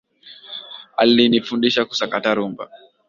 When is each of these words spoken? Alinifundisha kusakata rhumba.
Alinifundisha 0.97 1.85
kusakata 1.85 2.35
rhumba. 2.35 2.69